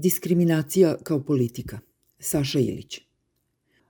Diskriminacija 0.00 0.96
kao 1.02 1.20
politika. 1.20 1.78
Saša 2.18 2.58
Ilić. 2.58 3.00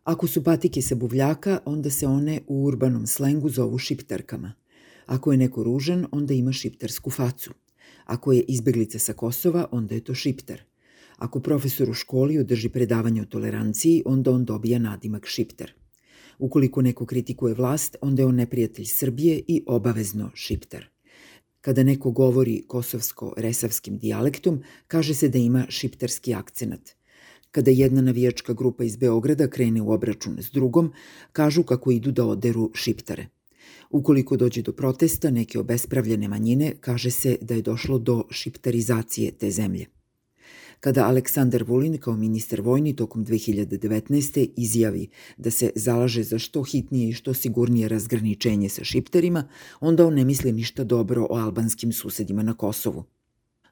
Ako 0.04 0.26
su 0.26 0.44
patike 0.44 0.82
sa 0.82 0.94
buvljaka, 0.94 1.58
onda 1.64 1.90
se 1.90 2.06
one 2.06 2.40
u 2.46 2.64
urbanom 2.64 3.06
slengu 3.06 3.48
zovu 3.48 3.78
šiptarkama. 3.78 4.52
Ako 5.06 5.32
je 5.32 5.38
neko 5.38 5.62
ružan, 5.62 6.06
onda 6.12 6.34
ima 6.34 6.52
šiptarsku 6.52 7.10
facu. 7.10 7.50
Ako 8.04 8.32
je 8.32 8.40
izbeglica 8.40 8.98
sa 8.98 9.12
Kosova, 9.12 9.66
onda 9.70 9.94
je 9.94 10.04
to 10.04 10.14
šiptar. 10.14 10.62
Ako 11.16 11.40
profesor 11.40 11.90
u 11.90 11.94
školi 11.94 12.38
održi 12.38 12.68
predavanje 12.68 13.22
o 13.22 13.24
toleranciji, 13.24 14.02
onda 14.06 14.30
on 14.30 14.44
dobija 14.44 14.78
nadimak 14.78 15.26
šiptar. 15.26 15.72
Ukoliko 16.38 16.82
neko 16.82 17.06
kritikuje 17.06 17.54
vlast, 17.54 17.96
onda 18.00 18.22
je 18.22 18.26
on 18.26 18.34
neprijatelj 18.34 18.84
Srbije 18.84 19.42
i 19.48 19.62
obavezno 19.66 20.30
šiptar. 20.34 20.88
Kada 21.68 21.82
neko 21.82 22.10
govori 22.10 22.62
kosovsko-resavskim 22.68 23.98
dijalektom, 23.98 24.62
kaže 24.86 25.14
se 25.14 25.28
da 25.28 25.38
ima 25.38 25.66
šiptarski 25.68 26.34
akcenat. 26.34 26.94
Kada 27.50 27.70
jedna 27.70 28.00
navijačka 28.02 28.54
grupa 28.54 28.84
iz 28.84 28.96
Beograda 28.96 29.50
krene 29.50 29.82
u 29.82 29.90
obračun 29.92 30.38
s 30.38 30.50
drugom, 30.50 30.92
kažu 31.32 31.62
kako 31.62 31.90
idu 31.90 32.12
da 32.12 32.24
oderu 32.24 32.70
šiptare. 32.74 33.26
Ukoliko 33.90 34.36
dođe 34.36 34.62
do 34.62 34.72
protesta 34.72 35.30
neke 35.30 35.58
obespravljene 35.58 36.28
manjine, 36.28 36.72
kaže 36.80 37.10
se 37.10 37.36
da 37.40 37.54
je 37.54 37.62
došlo 37.62 37.98
do 37.98 38.24
šiptarizacije 38.30 39.30
te 39.32 39.50
zemlje 39.50 39.97
kada 40.80 41.06
Aleksandar 41.06 41.62
Vulin 41.62 41.98
kao 41.98 42.16
ministar 42.16 42.60
vojni 42.60 42.96
tokom 42.96 43.26
2019. 43.26 44.48
izjavi 44.56 45.08
da 45.36 45.50
se 45.50 45.70
zalaže 45.74 46.22
za 46.22 46.38
što 46.38 46.62
hitnije 46.62 47.08
i 47.08 47.12
što 47.12 47.34
sigurnije 47.34 47.88
razgraničenje 47.88 48.68
sa 48.68 48.84
šiptarima, 48.84 49.48
onda 49.80 50.06
on 50.06 50.14
ne 50.14 50.24
misli 50.24 50.52
ništa 50.52 50.84
dobro 50.84 51.26
o 51.30 51.36
albanskim 51.36 51.92
susedima 51.92 52.42
na 52.42 52.54
Kosovu. 52.54 53.04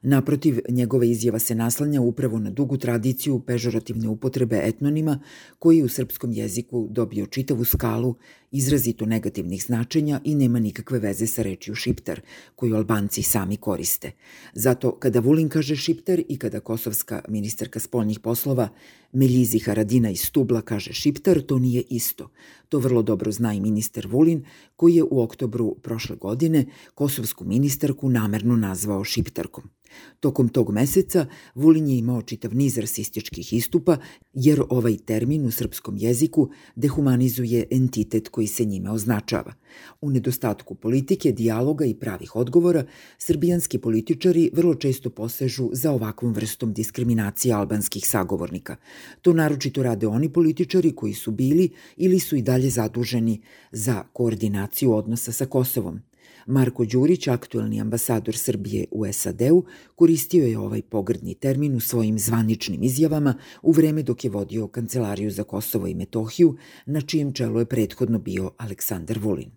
Naprotiv, 0.07 0.59
njegova 0.69 1.05
izjava 1.05 1.39
se 1.39 1.55
naslanja 1.55 2.01
upravo 2.01 2.39
na 2.39 2.49
dugu 2.49 2.77
tradiciju 2.77 3.39
pežorativne 3.39 4.09
upotrebe 4.09 4.61
etnonima 4.63 5.19
koji 5.59 5.81
u 5.83 5.89
srpskom 5.89 6.31
jeziku 6.31 6.87
dobio 6.91 7.25
čitavu 7.25 7.65
skalu 7.65 8.15
izrazito 8.51 9.05
negativnih 9.05 9.63
značenja 9.63 10.21
i 10.23 10.35
nema 10.35 10.59
nikakve 10.59 10.99
veze 10.99 11.27
sa 11.27 11.41
rečju 11.41 11.75
šiptar, 11.75 12.21
koju 12.55 12.75
Albanci 12.75 13.23
sami 13.23 13.57
koriste. 13.57 14.11
Zato 14.53 14.91
kada 14.91 15.19
Vulin 15.19 15.49
kaže 15.49 15.75
šiptar 15.75 16.21
i 16.29 16.37
kada 16.37 16.59
kosovska 16.59 17.21
ministarka 17.27 17.79
spoljnih 17.79 18.19
poslova 18.19 18.69
Meljizi 19.11 19.59
Haradina 19.59 20.09
iz 20.09 20.21
Stubla 20.21 20.61
kaže 20.61 20.93
šiptar, 20.93 21.41
to 21.41 21.59
nije 21.59 21.83
isto. 21.89 22.29
To 22.69 22.79
vrlo 22.79 23.01
dobro 23.01 23.31
zna 23.31 23.53
i 23.53 23.61
ministar 23.61 24.07
Vulin, 24.07 24.45
koji 24.75 24.95
je 24.95 25.03
u 25.03 25.21
oktobru 25.21 25.75
prošle 25.83 26.15
godine 26.15 26.65
kosovsku 26.95 27.45
ministarku 27.45 28.09
namerno 28.09 28.55
nazvao 28.55 29.03
šiptarkom. 29.03 29.76
Tokom 30.19 30.49
tog 30.49 30.71
meseca 30.71 31.25
Vulin 31.55 31.87
je 31.87 31.97
imao 31.97 32.21
čitav 32.21 32.55
niz 32.55 32.77
rasističkih 32.77 33.53
istupa, 33.53 33.97
jer 34.33 34.61
ovaj 34.69 34.97
termin 34.97 35.45
u 35.45 35.51
srpskom 35.51 35.97
jeziku 35.97 36.49
dehumanizuje 36.75 37.67
entitet 37.71 38.29
koji 38.29 38.47
se 38.47 38.65
njime 38.65 38.91
označava. 38.91 39.53
U 40.01 40.09
nedostatku 40.09 40.75
politike, 40.75 41.31
dijaloga 41.31 41.85
i 41.85 41.95
pravih 41.95 42.35
odgovora, 42.35 42.85
srbijanski 43.17 43.77
političari 43.77 44.49
vrlo 44.53 44.75
često 44.75 45.09
posežu 45.09 45.69
za 45.73 45.91
ovakvom 45.91 46.33
vrstom 46.33 46.73
diskriminacije 46.73 47.53
albanskih 47.53 48.07
sagovornika. 48.07 48.75
To 49.21 49.33
naročito 49.33 49.83
rade 49.83 50.07
oni 50.07 50.33
političari 50.33 50.95
koji 50.95 51.13
su 51.13 51.31
bili 51.31 51.69
ili 51.97 52.19
su 52.19 52.35
i 52.35 52.41
dalje 52.41 52.69
zaduženi 52.69 53.41
za 53.71 54.03
koordinaciju 54.13 54.93
odnosa 54.93 55.31
sa 55.31 55.45
Kosovom. 55.45 56.01
Marko 56.45 56.85
Đurić, 56.85 57.27
aktuelni 57.27 57.81
ambasador 57.81 58.37
Srbije 58.37 58.85
u 58.91 59.13
SAD-u, 59.13 59.65
koristio 59.95 60.45
je 60.45 60.59
ovaj 60.59 60.81
pogrdni 60.81 61.35
termin 61.35 61.75
u 61.75 61.79
svojim 61.79 62.19
zvaničnim 62.19 62.83
izjavama 62.83 63.33
u 63.61 63.71
vreme 63.71 64.03
dok 64.03 64.23
je 64.23 64.29
vodio 64.29 64.67
Kancelariju 64.67 65.31
za 65.31 65.43
Kosovo 65.43 65.87
i 65.87 65.95
Metohiju, 65.95 66.57
na 66.85 67.01
čijem 67.01 67.33
čelu 67.33 67.59
je 67.59 67.65
prethodno 67.65 68.19
bio 68.19 68.51
Aleksandar 68.57 69.19
Vulin. 69.19 69.51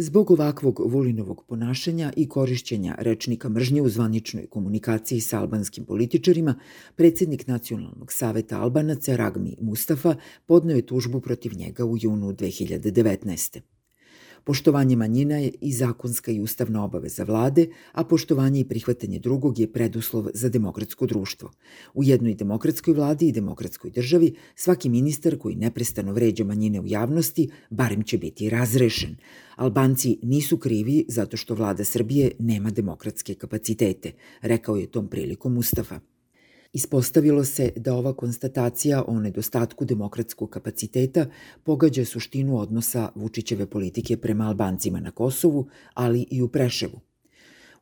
Zbog 0.00 0.30
ovakvog 0.30 0.80
Vulinovog 0.84 1.44
ponašanja 1.48 2.12
i 2.16 2.28
korišćenja 2.28 2.94
rečnika 2.98 3.48
mržnje 3.48 3.82
u 3.82 3.88
zvaničnoj 3.88 4.46
komunikaciji 4.46 5.20
sa 5.20 5.40
albanskim 5.40 5.84
političarima, 5.84 6.54
predsednik 6.96 7.46
Nacionalnog 7.46 8.12
saveta 8.12 8.60
Albanaca 8.60 9.16
Ragmi 9.16 9.56
Mustafa 9.60 10.14
podneo 10.46 10.76
je 10.76 10.86
tužbu 10.86 11.20
protiv 11.20 11.52
njega 11.56 11.84
u 11.84 11.96
junu 12.00 12.32
2019. 12.32 13.60
Poštovanje 14.44 14.96
manjina 14.96 15.38
je 15.38 15.52
i 15.60 15.72
zakonska 15.72 16.32
i 16.32 16.40
ustavna 16.40 16.84
obaveza 16.84 17.24
vlade, 17.24 17.66
a 17.92 18.04
poštovanje 18.04 18.60
i 18.60 18.64
prihvatanje 18.64 19.18
drugog 19.18 19.58
je 19.58 19.72
preduslov 19.72 20.28
za 20.34 20.48
demokratsko 20.48 21.06
društvo. 21.06 21.50
U 21.94 22.04
jednoj 22.04 22.34
demokratskoj 22.34 22.94
vladi 22.94 23.28
i 23.28 23.32
demokratskoj 23.32 23.90
državi 23.90 24.34
svaki 24.54 24.88
ministar 24.88 25.38
koji 25.38 25.56
neprestano 25.56 26.12
vređa 26.12 26.44
manjine 26.44 26.80
u 26.80 26.86
javnosti 26.86 27.50
barem 27.70 28.02
će 28.02 28.18
biti 28.18 28.50
razrešen. 28.50 29.16
Albanci 29.56 30.18
nisu 30.22 30.58
krivi 30.58 31.04
zato 31.08 31.36
što 31.36 31.54
vlada 31.54 31.84
Srbije 31.84 32.30
nema 32.38 32.70
demokratske 32.70 33.34
kapacitete, 33.34 34.12
rekao 34.42 34.76
je 34.76 34.86
tom 34.86 35.08
prilikom 35.08 35.54
Mustafa. 35.54 36.00
Ispostavilo 36.72 37.44
se 37.44 37.72
da 37.76 37.94
ova 37.94 38.12
konstatacija 38.12 39.04
o 39.06 39.20
nedostatku 39.20 39.84
demokratskog 39.84 40.50
kapaciteta 40.50 41.26
pogađa 41.64 42.04
suštinu 42.04 42.58
odnosa 42.58 43.08
Vučićeve 43.14 43.66
politike 43.66 44.16
prema 44.16 44.48
Albancima 44.48 45.00
na 45.00 45.10
Kosovu, 45.10 45.68
ali 45.94 46.26
i 46.30 46.42
u 46.42 46.48
Preševu. 46.48 47.00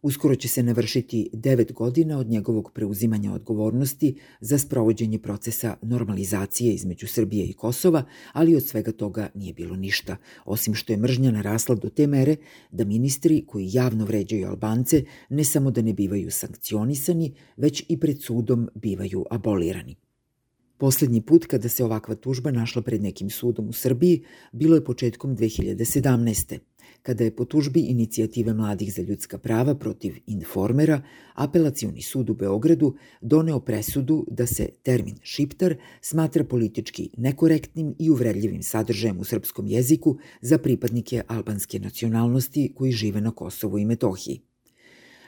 Uskoro 0.02 0.34
će 0.34 0.48
se 0.48 0.62
navršiti 0.62 1.30
devet 1.32 1.72
godina 1.72 2.18
od 2.18 2.28
njegovog 2.28 2.70
preuzimanja 2.74 3.32
odgovornosti 3.32 4.14
za 4.40 4.58
sprovođenje 4.58 5.18
procesa 5.18 5.76
normalizacije 5.82 6.74
između 6.74 7.06
Srbije 7.06 7.46
i 7.46 7.52
Kosova, 7.52 8.04
ali 8.32 8.56
od 8.56 8.66
svega 8.66 8.92
toga 8.92 9.28
nije 9.34 9.54
bilo 9.54 9.76
ništa, 9.76 10.16
osim 10.44 10.74
što 10.74 10.92
je 10.92 10.96
mržnja 10.96 11.30
narasla 11.30 11.74
do 11.74 11.88
te 11.88 12.06
mere 12.06 12.36
da 12.70 12.84
ministri 12.84 13.44
koji 13.46 13.70
javno 13.72 14.04
vređaju 14.04 14.48
Albance 14.48 15.04
ne 15.28 15.44
samo 15.44 15.70
da 15.70 15.82
ne 15.82 15.92
bivaju 15.92 16.30
sankcionisani, 16.30 17.34
već 17.56 17.84
i 17.88 18.00
pred 18.00 18.22
sudom 18.22 18.68
bivaju 18.74 19.24
abolirani. 19.30 19.96
Poslednji 20.76 21.20
put 21.20 21.46
kada 21.46 21.68
se 21.68 21.84
ovakva 21.84 22.14
tužba 22.14 22.50
našla 22.50 22.82
pred 22.82 23.02
nekim 23.02 23.30
sudom 23.30 23.68
u 23.68 23.72
Srbiji 23.72 24.24
bilo 24.52 24.74
je 24.74 24.84
početkom 24.84 25.36
2017 25.36 26.58
kada 27.02 27.24
je 27.24 27.36
po 27.36 27.44
tužbi 27.44 27.80
inicijative 27.80 28.54
mladih 28.54 28.94
za 28.94 29.02
ljudska 29.02 29.38
prava 29.38 29.74
protiv 29.74 30.14
informera 30.26 31.02
apelacioni 31.34 32.02
sud 32.02 32.30
u 32.30 32.34
Beogradu 32.34 32.94
doneo 33.20 33.60
presudu 33.60 34.26
da 34.30 34.46
se 34.46 34.68
termin 34.82 35.16
šiptar 35.22 35.76
smatra 36.00 36.44
politički 36.44 37.10
nekorektnim 37.16 37.94
i 37.98 38.10
uvredljivim 38.10 38.62
sadržajem 38.62 39.20
u 39.20 39.24
srpskom 39.24 39.66
jeziku 39.66 40.18
za 40.40 40.58
pripadnike 40.58 41.22
albanske 41.28 41.78
nacionalnosti 41.78 42.72
koji 42.74 42.92
žive 42.92 43.20
na 43.20 43.30
Kosovu 43.30 43.78
i 43.78 43.84
Metohiji. 43.84 44.40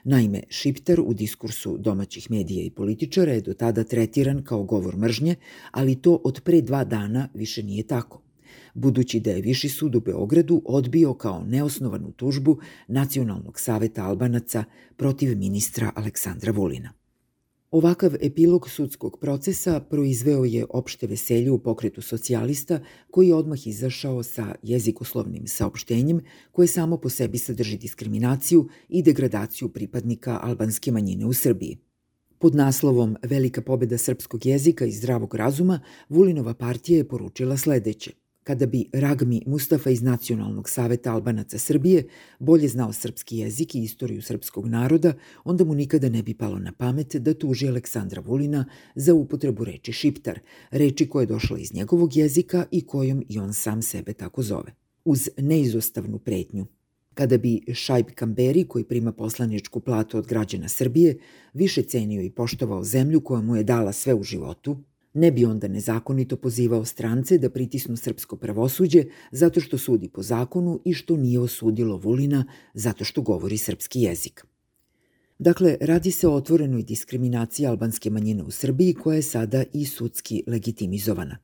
Naime, 0.05 0.43
šiptar 0.49 1.01
u 1.01 1.15
diskursu 1.15 1.79
domaćih 1.79 2.31
medija 2.31 2.65
i 2.65 2.71
političara 2.71 3.33
je 3.33 3.41
do 3.41 3.55
tada 3.55 3.85
tretiran 3.85 4.45
kao 4.45 4.65
govor 4.65 4.97
mržnje, 4.97 5.35
ali 5.71 6.03
to 6.03 6.21
od 6.25 6.41
pre 6.45 6.61
dva 6.61 6.85
dana 6.85 7.29
više 7.35 7.63
nije 7.63 7.87
tako 7.87 8.23
budući 8.75 9.21
da 9.21 9.31
je 9.31 9.43
Viši 9.43 9.69
sud 9.69 9.95
u 9.95 10.01
Beogradu 10.01 10.63
odbio 10.65 11.15
kao 11.15 11.45
neosnovanu 11.45 12.13
tužbu 12.13 12.59
Nacionalnog 12.89 13.61
saveta 13.61 14.05
Albanaca 14.05 14.65
protiv 14.97 15.39
ministra 15.39 15.93
Aleksandra 15.95 16.53
Vulina. 16.53 16.93
Ovakav 17.71 18.15
epilog 18.21 18.71
sudskog 18.71 19.19
procesa 19.21 19.81
proizveo 19.81 20.45
je 20.45 20.67
opšte 20.71 21.07
veselje 21.07 21.51
u 21.51 21.59
pokretu 21.59 22.03
socijalista 22.03 22.81
koji 23.11 23.29
je 23.29 23.35
odmah 23.35 23.67
izašao 23.67 24.23
sa 24.23 24.55
jezikoslovnim 24.63 25.47
saopštenjem 25.47 26.21
koje 26.53 26.69
samo 26.69 26.97
po 26.97 27.09
sebi 27.09 27.39
sadrži 27.39 27.77
diskriminaciju 27.77 28.69
i 28.89 29.03
degradaciju 29.03 29.69
pripadnika 29.69 30.39
albanske 30.43 30.93
manjine 30.93 31.27
u 31.27 31.33
Srbiji. 31.33 31.79
Pod 32.39 32.55
naslovom 32.55 33.17
Velika 33.23 33.63
pobeda 33.63 33.99
srpskog 33.99 34.47
jezika 34.47 34.85
i 34.85 34.93
zdravog 34.93 35.35
razuma, 35.35 35.81
Vulinova 36.09 36.55
partija 36.55 36.97
je 36.97 37.09
poručila 37.09 37.57
sledeće. 37.57 38.20
Kada 38.45 38.67
bi 38.67 38.85
Ragmi 38.93 39.43
Mustafa 39.47 39.91
iz 39.91 40.03
Nacionalnog 40.03 40.69
saveta 40.69 41.13
Albanaca 41.13 41.59
Srbije 41.59 42.07
bolje 42.39 42.69
znao 42.69 42.93
srpski 42.93 43.39
jezik 43.39 43.75
i 43.75 43.83
istoriju 43.83 44.23
srpskog 44.23 44.67
naroda, 44.67 45.13
onda 45.45 45.65
mu 45.65 45.75
nikada 45.75 46.09
ne 46.09 46.23
bi 46.23 46.35
palo 46.35 46.59
na 46.59 46.73
pamet 46.73 47.17
da 47.17 47.35
tuži 47.35 47.69
Aleksandra 47.69 48.21
Vulina 48.21 48.65
za 48.95 49.15
upotrebu 49.15 49.65
reči 49.65 49.93
šiptar, 49.93 50.41
reči 50.71 51.09
koja 51.09 51.23
je 51.23 51.27
došla 51.27 51.59
iz 51.59 51.75
njegovog 51.75 52.17
jezika 52.17 52.67
i 52.71 52.87
kojom 52.87 53.25
i 53.29 53.39
on 53.39 53.55
sam 53.55 53.83
sebe 53.83 54.13
tako 54.13 54.43
zove. 54.43 54.75
Uz 55.05 55.29
neizostavnu 55.37 56.19
pretnju 56.19 56.67
kada 57.15 57.39
bi 57.39 57.61
Šajb 57.75 58.07
Kamberi, 58.15 58.65
koji 58.65 58.85
prima 58.85 59.13
poslaničku 59.13 59.81
platu 59.81 60.19
od 60.19 60.27
građana 60.27 60.69
Srbije, 60.69 61.19
više 61.53 61.83
cenio 61.83 62.23
i 62.23 62.31
poštovao 62.31 62.85
zemlju 62.85 63.21
koja 63.21 63.41
mu 63.41 63.57
je 63.57 63.65
dala 63.65 63.93
sve 63.93 64.15
u 64.15 64.23
životu, 64.23 64.77
Ne 65.15 65.31
bi 65.33 65.45
onda 65.45 65.69
nezakonito 65.69 66.37
pozivao 66.37 66.85
strance 66.85 67.39
da 67.39 67.51
pritisnu 67.51 67.97
srpsko 67.97 68.37
pravosuđe 68.37 69.05
zato 69.33 69.61
što 69.61 69.79
sudi 69.79 70.09
po 70.09 70.23
zakonu 70.23 70.81
i 70.85 70.95
što 70.95 71.17
nije 71.17 71.41
osudilo 71.41 71.97
Vulina 71.97 72.45
zato 72.75 73.05
što 73.05 73.23
govori 73.23 73.59
srpski 73.59 74.01
jezik. 74.01 74.45
Dakle, 75.39 75.77
radi 75.81 76.11
se 76.11 76.29
o 76.29 76.35
otvorenoj 76.35 76.83
diskriminaciji 76.83 77.67
albanske 77.67 78.11
manjine 78.11 78.43
u 78.43 78.51
Srbiji 78.51 78.95
koja 78.95 79.17
je 79.17 79.23
sada 79.23 79.65
i 79.73 79.87
sudski 79.87 80.43
legitimizovana. 80.47 81.39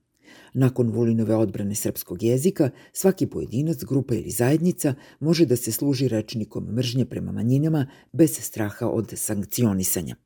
Nakon 0.54 0.90
Vulinove 0.90 1.34
odbrane 1.34 1.74
srpskog 1.74 2.22
jezika, 2.22 2.70
svaki 2.92 3.26
pojedinac, 3.26 3.84
grupa 3.84 4.14
ili 4.14 4.30
zajednica 4.30 4.94
može 5.20 5.46
da 5.46 5.56
se 5.56 5.72
služi 5.72 6.08
rečnikom 6.08 6.64
mržnje 6.64 7.04
prema 7.04 7.32
manjinama 7.32 7.86
bez 8.12 8.38
straha 8.40 8.88
od 8.88 9.12
sankcionisanja. 9.16 10.16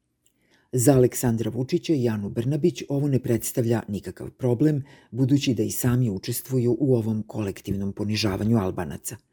Za 0.73 0.95
Aleksandra 0.95 1.51
Vučića 1.51 1.95
i 1.95 2.05
Janu 2.05 2.31
Brnabić 2.31 2.83
ovo 2.89 3.09
ne 3.09 3.19
predstavlja 3.19 3.83
nikakav 3.89 4.31
problem, 4.31 4.85
budući 5.11 5.55
da 5.55 5.63
i 5.63 5.71
sami 5.71 6.11
učestvuju 6.11 6.77
u 6.81 6.95
ovom 6.95 7.23
kolektivnom 7.23 7.93
ponižavanju 7.93 8.59
Albanaca– 8.59 9.17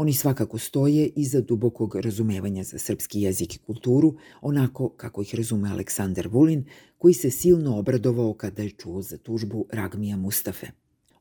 Oni 0.00 0.12
svakako 0.12 0.58
stoje 0.58 1.06
iza 1.16 1.40
dubokog 1.40 1.94
razumevanja 1.94 2.62
za 2.64 2.78
srpski 2.78 3.20
jezik 3.20 3.54
i 3.54 3.58
kulturu, 3.58 4.14
onako 4.40 4.88
kako 4.88 5.22
ih 5.22 5.34
razume 5.34 5.70
Aleksandar 5.70 6.28
Vulin, 6.28 6.64
koji 6.98 7.14
se 7.14 7.30
silno 7.30 7.78
obradovao 7.78 8.34
kada 8.34 8.62
je 8.62 8.70
čuo 8.70 9.02
za 9.02 9.18
tužbu 9.18 9.66
Ragmija 9.72 10.16
Mustafe. 10.16 10.66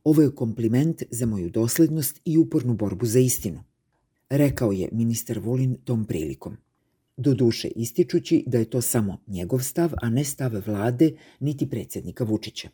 Ovo 0.04 0.22
je 0.22 0.36
kompliment 0.36 1.04
za 1.12 1.26
moju 1.26 1.50
doslednost 1.50 2.22
i 2.26 2.38
upornu 2.38 2.74
borbu 2.74 3.06
za 3.06 3.20
istinu, 3.20 3.64
rekao 4.30 4.72
je 4.72 4.90
ministar 4.92 5.40
Vulin 5.40 5.78
tom 5.84 6.06
prilikom. 6.06 6.58
Do 7.20 7.34
duše 7.34 7.68
ističući 7.76 8.44
da 8.48 8.58
je 8.58 8.70
to 8.70 8.82
samo 8.82 9.18
njegov 9.28 9.60
stav, 9.60 9.92
a 10.02 10.10
ne 10.10 10.24
stav 10.24 10.52
vlade 10.68 11.12
niti 11.40 11.70
predsednika 11.70 12.24
Vučića. 12.24 12.70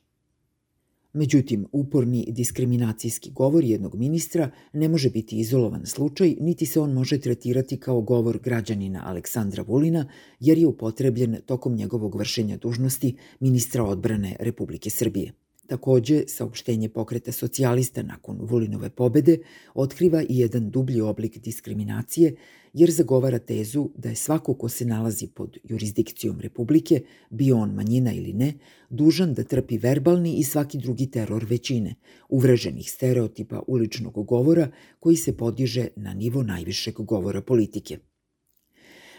Međutim, 1.14 1.66
uporni 1.72 2.26
diskriminacijski 2.30 3.32
govor 3.32 3.64
jednog 3.64 3.96
ministra 3.96 4.52
ne 4.74 4.90
može 4.90 5.10
biti 5.10 5.40
izolovan 5.40 5.86
slučaj, 5.86 6.36
niti 6.40 6.66
se 6.66 6.80
on 6.80 6.94
može 6.94 7.20
tretirati 7.20 7.80
kao 7.80 8.02
govor 8.02 8.40
građanina 8.44 9.02
Aleksandra 9.06 9.64
Vulina, 9.64 10.10
jer 10.40 10.58
je 10.58 10.68
upotrebljen 10.68 11.38
tokom 11.46 11.76
njegovog 11.76 12.16
vršenja 12.16 12.58
dužnosti 12.58 13.18
ministra 13.40 13.84
odbrane 13.84 14.36
Republike 14.40 14.90
Srbije. 14.90 15.45
Takođe, 15.68 16.24
saopštenje 16.28 16.90
pokreta 16.90 17.32
socijalista 17.32 18.04
nakon 18.04 18.38
Vulinove 18.42 18.90
pobede 18.90 19.38
otkriva 19.74 20.22
i 20.22 20.40
jedan 20.40 20.70
dublji 20.70 21.02
oblik 21.02 21.38
diskriminacije, 21.38 22.36
jer 22.74 22.92
zagovara 22.92 23.40
tezu 23.40 23.90
da 23.98 24.10
je 24.10 24.16
svako 24.16 24.54
ko 24.54 24.70
se 24.70 24.86
nalazi 24.86 25.28
pod 25.28 25.58
jurisdikcijom 25.64 26.40
Republike, 26.40 27.02
bio 27.30 27.58
on 27.58 27.74
manjina 27.74 28.14
ili 28.14 28.34
ne, 28.34 28.54
dužan 28.90 29.34
da 29.34 29.44
trpi 29.44 29.78
verbalni 29.78 30.34
i 30.34 30.44
svaki 30.44 30.78
drugi 30.78 31.12
teror 31.12 31.46
većine, 31.50 31.96
uvreženih 32.30 32.92
stereotipa 32.92 33.62
uličnog 33.68 34.26
govora 34.26 34.72
koji 35.00 35.16
se 35.16 35.38
podiže 35.38 35.88
na 35.96 36.14
nivo 36.14 36.44
najvišeg 36.44 36.96
govora 36.96 37.42
politike. 37.42 37.98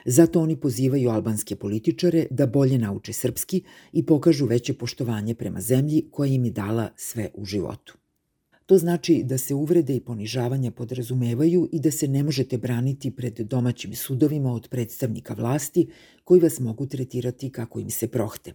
Zato 0.09 0.41
oni 0.41 0.57
pozivaju 0.57 1.11
albanske 1.11 1.57
političare 1.57 2.27
da 2.31 2.47
bolje 2.47 2.79
nauče 2.79 3.13
srpski 3.13 3.63
i 3.93 4.07
pokažu 4.07 4.47
veće 4.47 4.75
poštovanje 4.75 5.35
prema 5.35 5.61
zemlji 5.61 6.05
koja 6.11 6.29
im 6.29 6.45
je 6.45 6.51
dala 6.51 6.89
sve 6.97 7.31
u 7.35 7.45
životu. 7.45 7.97
To 8.67 8.79
znači 8.79 9.23
da 9.25 9.39
se 9.39 9.55
uvrede 9.55 9.97
i 9.97 10.01
ponižavanja 10.01 10.71
podrazumevaju 10.71 11.69
i 11.73 11.81
da 11.81 11.91
se 11.91 12.09
ne 12.09 12.23
možete 12.23 12.59
braniti 12.59 13.11
pred 13.11 13.35
domaćim 13.35 13.95
sudovima 13.95 14.53
od 14.53 14.69
predstavnika 14.69 15.35
vlasti 15.35 15.89
koji 16.25 16.41
vas 16.41 16.61
mogu 16.61 16.87
tretirati 16.87 17.51
kako 17.51 17.81
im 17.81 17.91
se 17.91 18.09
prohte. 18.09 18.53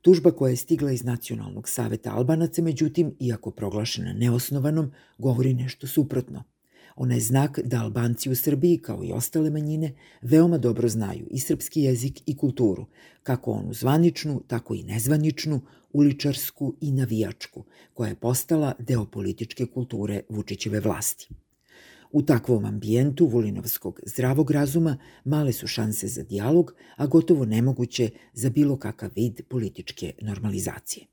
Tužba 0.00 0.30
koja 0.30 0.50
je 0.50 0.56
stigla 0.56 0.92
iz 0.92 1.04
Nacionalnog 1.04 1.68
saveta 1.68 2.14
Albanaca, 2.14 2.62
međutim, 2.62 3.16
iako 3.20 3.50
proglašena 3.50 4.12
neosnovanom, 4.12 4.92
govori 5.18 5.54
nešto 5.54 5.86
suprotno– 5.86 6.44
Ona 6.96 7.14
je 7.14 7.20
znak 7.20 7.58
da 7.64 7.80
Albanci 7.80 8.30
u 8.30 8.34
Srbiji, 8.34 8.78
kao 8.78 9.04
i 9.04 9.12
ostale 9.12 9.50
manjine, 9.50 9.94
veoma 10.22 10.58
dobro 10.58 10.88
znaju 10.88 11.26
i 11.30 11.40
srpski 11.40 11.82
jezik 11.82 12.20
i 12.26 12.36
kulturu, 12.36 12.86
kako 13.22 13.50
onu 13.50 13.74
zvaničnu, 13.74 14.42
tako 14.46 14.74
i 14.74 14.82
nezvaničnu, 14.82 15.60
uličarsku 15.92 16.74
i 16.80 16.92
navijačku, 16.92 17.64
koja 17.94 18.08
je 18.08 18.14
postala 18.14 18.72
deo 18.78 19.04
političke 19.04 19.66
kulture 19.66 20.20
Vučićeve 20.28 20.80
vlasti. 20.80 21.28
U 22.12 22.22
takvom 22.22 22.64
ambijentu 22.64 23.26
Vulinovskog 23.26 24.00
zdravog 24.06 24.50
razuma 24.50 24.98
male 25.24 25.52
su 25.52 25.66
šanse 25.66 26.08
za 26.08 26.22
dijalog, 26.22 26.74
a 26.96 27.06
gotovo 27.06 27.44
nemoguće 27.44 28.10
za 28.32 28.50
bilo 28.50 28.76
kakav 28.76 29.10
vid 29.16 29.40
političke 29.48 30.12
normalizacije. 30.22 31.06